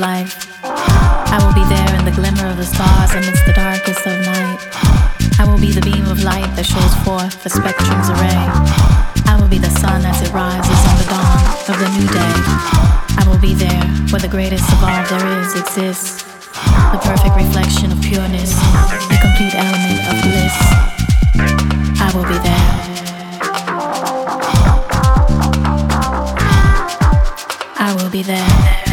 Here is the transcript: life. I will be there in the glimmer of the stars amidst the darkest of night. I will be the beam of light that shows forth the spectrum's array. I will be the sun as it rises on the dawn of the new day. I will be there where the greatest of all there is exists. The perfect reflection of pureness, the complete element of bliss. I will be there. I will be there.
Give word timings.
life. 0.00 0.48
I 0.64 1.36
will 1.44 1.52
be 1.52 1.62
there 1.68 1.92
in 2.00 2.08
the 2.08 2.10
glimmer 2.10 2.48
of 2.48 2.56
the 2.56 2.64
stars 2.64 3.12
amidst 3.12 3.44
the 3.44 3.52
darkest 3.52 4.00
of 4.08 4.16
night. 4.24 4.58
I 5.38 5.44
will 5.44 5.60
be 5.60 5.72
the 5.76 5.84
beam 5.84 6.08
of 6.08 6.24
light 6.24 6.48
that 6.56 6.64
shows 6.64 6.94
forth 7.04 7.44
the 7.44 7.52
spectrum's 7.52 8.08
array. 8.08 8.40
I 9.28 9.36
will 9.36 9.48
be 9.48 9.60
the 9.60 9.68
sun 9.76 10.00
as 10.08 10.16
it 10.24 10.32
rises 10.32 10.80
on 10.88 10.96
the 10.96 11.08
dawn 11.12 11.44
of 11.68 11.76
the 11.76 11.88
new 12.00 12.08
day. 12.08 12.36
I 13.20 13.28
will 13.28 13.38
be 13.38 13.52
there 13.52 13.84
where 14.08 14.24
the 14.24 14.32
greatest 14.32 14.64
of 14.72 14.80
all 14.80 15.04
there 15.12 15.28
is 15.44 15.52
exists. 15.60 16.24
The 16.96 17.00
perfect 17.04 17.36
reflection 17.36 17.92
of 17.92 18.00
pureness, 18.00 18.56
the 19.12 19.20
complete 19.20 19.52
element 19.52 20.00
of 20.08 20.16
bliss. 20.24 20.56
I 22.00 22.08
will 22.16 22.24
be 22.24 22.40
there. 22.40 22.68
I 27.76 27.92
will 28.00 28.10
be 28.10 28.22
there. 28.22 28.89